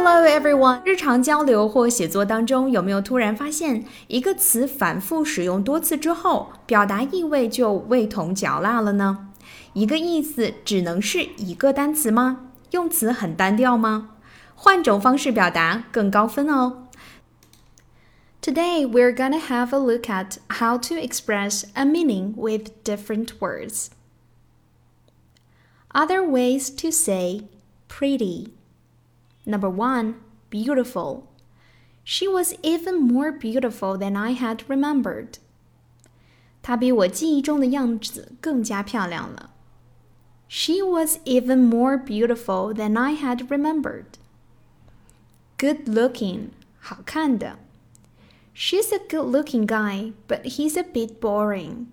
[0.00, 0.80] Hello everyone！
[0.84, 9.28] 日常交流或写作当中，有没有突然发现一个词反复使用多次之后，表达意味就味同嚼蜡了呢？
[9.72, 12.50] 一个意思只能是一个单词吗？
[12.70, 14.10] 用词很单调吗？
[14.54, 16.88] 换种方式表达更高分哦。
[18.40, 23.88] Today we're gonna have a look at how to express a meaning with different words.
[25.92, 27.48] Other ways to say
[27.88, 28.50] pretty.
[29.44, 30.14] Number one,
[30.50, 31.24] beautiful.
[32.04, 35.38] She was even more beautiful than I had remembered.
[36.62, 39.50] 她比我记忆中的样子更加漂亮了。
[40.48, 44.18] She was even more beautiful than I had remembered.
[45.58, 47.58] Good looking, 好看的。
[48.54, 51.86] She's a good-looking guy, but he's a bit boring.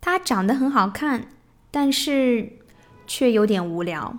[0.00, 1.28] 他长得很好看，
[1.70, 2.58] 但是
[3.06, 4.18] 却有点无聊。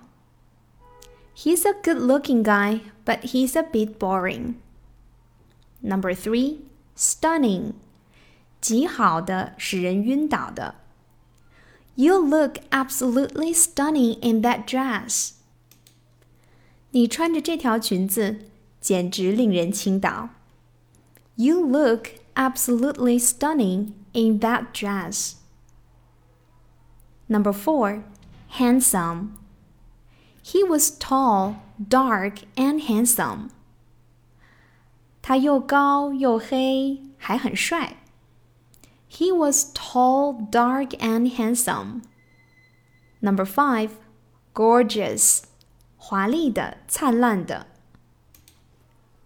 [1.38, 4.54] He's a good-looking guy, but he's a bit boring.
[5.80, 6.60] Number three,
[6.96, 7.74] stunning.
[8.60, 10.76] 极好的，使人晕倒的。
[11.96, 15.32] You look absolutely stunning in that dress.
[16.90, 18.46] 你穿着这条裙子，
[18.80, 20.30] 简直令人倾倒。
[21.36, 25.34] You look absolutely stunning in that dress.
[27.26, 28.04] Number four,
[28.58, 29.30] handsome.
[30.48, 33.48] He was tall, dark, and handsome.
[35.22, 37.96] 他又高又黑，还很帅。
[39.10, 42.02] He was tall, dark, and handsome.
[43.20, 43.90] Number five,
[44.52, 45.44] gorgeous.
[45.96, 47.66] 华丽的、灿烂的。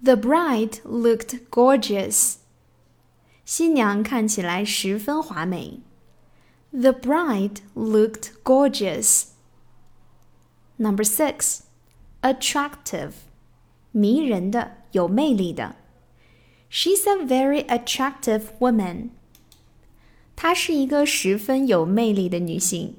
[0.05, 2.37] The bride looked gorgeous.
[3.45, 5.81] 新娘看起来十分华美。
[6.71, 9.29] The bride looked gorgeous.
[10.83, 11.61] Number six,
[12.23, 13.13] attractive.
[13.93, 15.77] 迷人的、有魅力的。
[16.71, 19.11] She's a very attractive woman.
[20.37, 22.95] 她是一个十分有魅力的女性。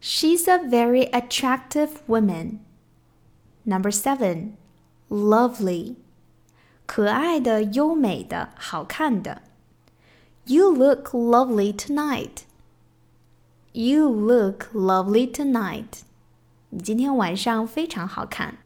[0.00, 2.60] She's a very attractive woman.
[3.64, 4.52] Number seven,
[5.10, 5.96] lovely.
[6.86, 9.42] 可爱的、优美的、好看的。
[10.46, 12.44] You look lovely tonight.
[13.74, 16.02] You look lovely tonight.
[16.70, 18.58] 你今天晚上非常好看。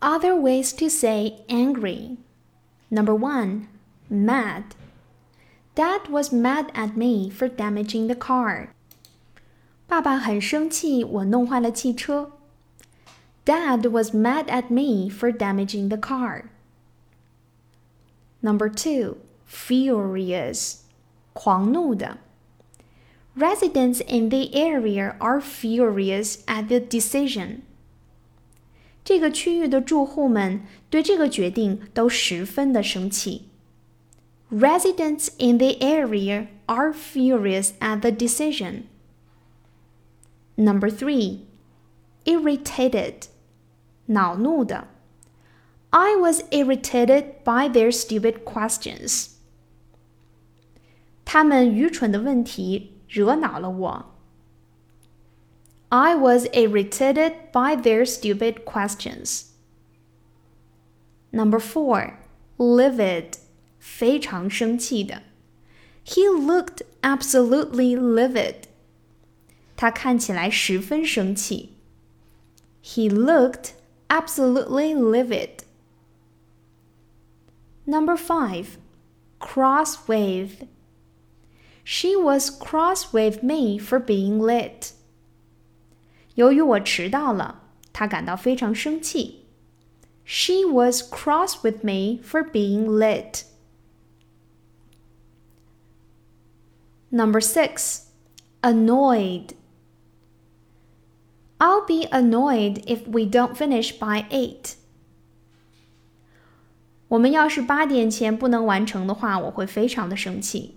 [0.00, 2.16] Other ways to say angry.
[2.88, 3.66] Number one,
[4.10, 4.64] mad.
[5.74, 8.70] Dad was mad at me for damaging the car.
[9.86, 12.32] 爸爸很生气，我弄坏了汽车。
[13.44, 16.44] Dad was mad at me for damaging the car.
[18.40, 19.16] Number two,
[19.48, 20.80] furious.
[21.32, 22.18] 狂怒的。
[23.36, 27.62] Residents in the area are furious at the decision.
[29.04, 33.48] 这个区域的住户们对这个决定都十分的生气。
[34.50, 38.82] Residents in the area are furious at the decision.
[40.56, 41.40] Number three,
[42.24, 43.28] irritated.
[44.06, 44.88] 恼怒的。
[45.90, 49.30] I was irritated by their stupid questions.
[51.24, 54.14] 他们愚蠢的问题 惹恼了我。
[55.90, 59.46] I was irritated by their stupid questions.
[61.32, 62.14] Number four,
[62.58, 63.38] livid.
[63.80, 65.22] 非常生气的。
[66.04, 68.64] He looked absolutely livid.
[69.76, 71.76] 他看起来十分生气。
[72.84, 73.72] He looked
[74.08, 75.64] absolutely livid.
[77.86, 78.78] Number five,
[79.40, 80.66] cross with.
[81.84, 84.92] She was cross with me for being late.
[86.34, 89.44] 由于我迟到了，她感到非常生气。
[90.24, 93.42] She was cross with me for being late.
[97.10, 98.04] Number six,
[98.60, 99.54] annoyed.
[101.58, 104.74] I'll be annoyed if we don't finish by eight.
[107.08, 110.76] 我们要是八点前不能完成的话，我会非常的生气。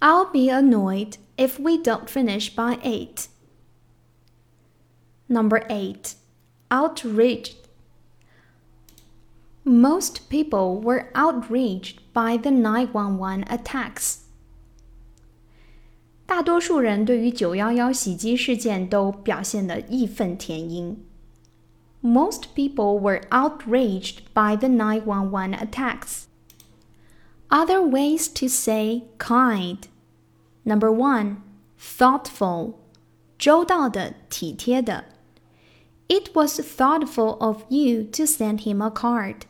[0.00, 3.28] I'll be annoyed if we don't finish by eight.
[5.28, 6.14] Number eight,
[6.70, 7.56] outraged.
[9.64, 14.22] Most people were outraged by the 911 attacks.
[16.26, 20.96] 大多数人对于九幺幺袭击事件都表现得义愤填膺。
[22.00, 26.24] Most people were outraged by the 911 attacks.
[27.48, 29.78] Other ways to say kind.
[30.64, 31.42] Number one,
[31.78, 32.74] thoughtful.
[33.38, 35.04] 周到的、体贴的。
[36.08, 39.42] It was thoughtful of you to send him a card.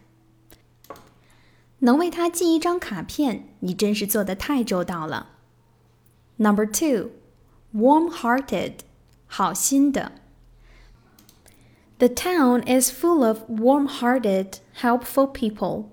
[1.80, 5.30] 能为他寄一张卡片，你真是做的太周到了。
[6.36, 7.10] Number two,
[7.74, 8.74] warm-hearted，
[9.26, 10.12] 好心的。
[11.98, 15.86] The town is full of warm-hearted, helpful people.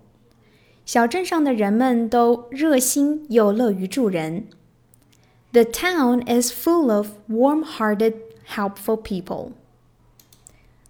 [0.85, 4.47] 小镇上的人们都热心又乐于助人。
[5.51, 8.15] The town is full of warm-hearted,
[8.47, 9.51] helpful people.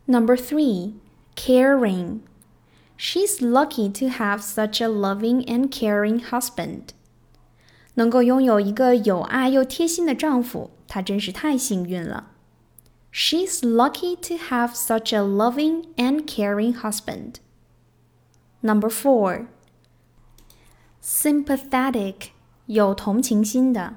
[0.06, 0.94] Number three,
[1.36, 2.22] caring.
[2.98, 6.90] She's lucky to have such a loving and caring husband.
[7.96, 12.32] 能够拥有一个有爱又贴心的丈夫，她真是太幸运了。
[13.12, 17.36] She's lucky to have such a loving and caring husband.
[18.62, 19.48] Number four,
[21.04, 22.30] sympathetic,
[22.66, 23.96] 有同情心的。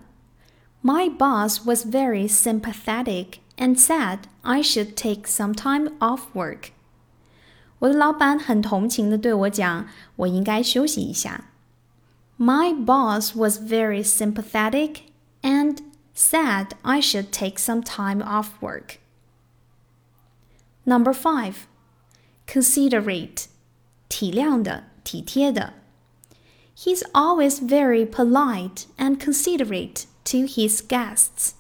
[0.83, 6.71] My boss was very sympathetic and said I should take some time off work.
[7.79, 11.47] 我的老板很同情的对我讲，我应该休息一下。
[12.39, 15.03] My boss was very sympathetic
[15.43, 15.79] and
[16.15, 18.99] said I should take some time off work.
[20.85, 21.67] Number five,
[22.47, 23.47] considerate,
[24.09, 25.75] 体谅的、体贴的。
[26.77, 31.55] He's always very polite and considerate to his guests.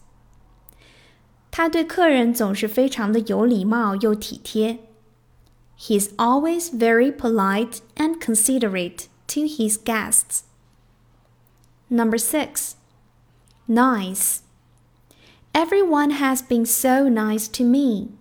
[1.51, 4.79] 他对客人总是非常的有礼貌又体贴。
[5.79, 10.45] He's always very polite and considerate to his guests.
[11.89, 12.77] Number six,
[13.69, 14.41] nice.
[15.53, 18.13] Everyone has been so nice to me.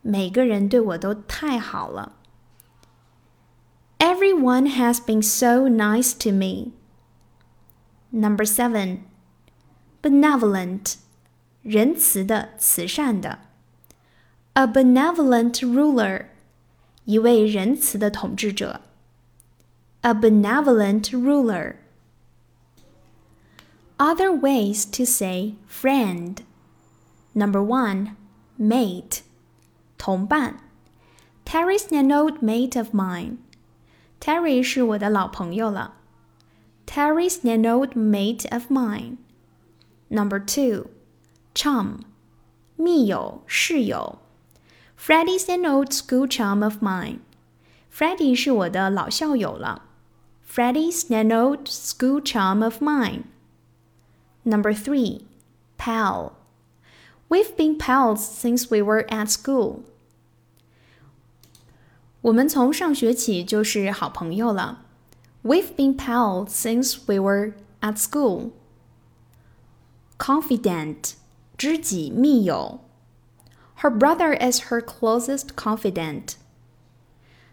[0.00, 2.14] 每个人对我都太好了。
[4.12, 6.72] Everyone has been so nice to me.
[8.12, 9.04] Number seven,
[10.02, 10.96] benevolent.
[11.62, 13.40] 仁慈的、慈善的。
[14.54, 16.26] A benevolent ruler，
[17.04, 18.80] 一位仁慈的统治者。
[20.02, 21.76] A benevolent ruler.
[23.98, 26.38] Other ways to say friend.
[27.34, 28.16] Number one,
[28.56, 29.20] mate,
[29.98, 30.60] 同伴。
[31.44, 33.38] Terry's an old mate of mine.
[34.22, 35.94] Terry 是我的老朋友了。
[36.86, 39.18] Terry's an old mate of mine.
[40.08, 40.86] Number two,
[41.54, 42.00] chum,
[42.76, 44.18] 密友、室友。
[44.98, 47.18] Freddie's an old school chum of mine.
[47.92, 49.82] Freddie 是我的老校友了。
[50.48, 53.24] Freddie's an old school chum of mine.
[54.44, 55.26] Number three,
[55.76, 56.32] pal.
[57.28, 59.82] We've been pals since we were at school.
[62.22, 64.84] 我们从上学起就是好朋友了。
[65.42, 68.50] We've been pals since we were at school.
[70.18, 71.12] Confident
[71.56, 72.80] 知己密友。
[73.80, 76.34] Her brother is her closest confidant.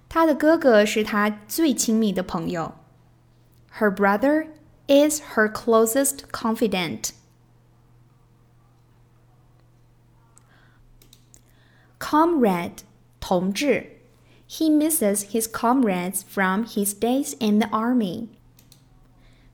[0.09, 2.73] 她的哥哥是她最亲密的朋友。
[3.79, 4.47] Her brother
[4.87, 7.11] is her closest confidant.
[11.99, 12.79] Comrade,
[13.19, 13.91] 同志.
[14.49, 18.27] He misses his comrades from his days in the army.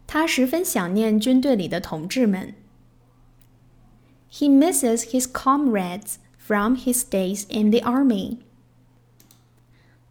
[0.06, 2.56] 他十分想念军队里的同志们。
[4.32, 8.40] he misses his comrades from his days in the army.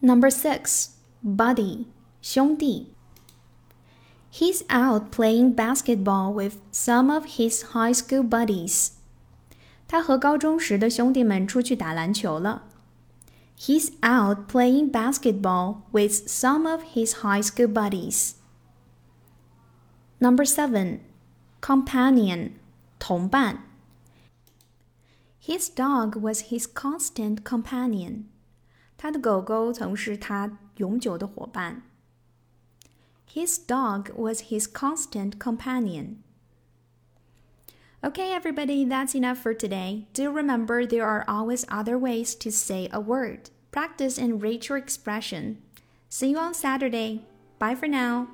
[0.02, 0.90] Number 6.
[1.25, 1.87] Buddy,
[2.21, 2.92] 兄弟.
[4.30, 8.90] He's out playing basketball with some of his high school buddies.
[9.88, 12.64] 他和高中时的兄弟们出去打篮球了。
[13.57, 18.37] He's out playing basketball with some of his high school buddies.
[20.19, 21.00] Number 7.
[21.61, 22.59] Companion,
[22.99, 23.59] 同伴.
[25.38, 28.25] His dog was his constant companion.
[28.97, 31.83] 他的狗狗曾是他永久的伙伴。
[33.33, 36.23] His dog was his constant companion.
[38.05, 40.05] Okay, everybody, that's enough for today.
[40.13, 43.50] Do remember there are always other ways to say a word.
[43.71, 45.57] Practice and rate your expression.
[46.07, 47.25] See you on Saturday.
[47.57, 48.27] Bye for now.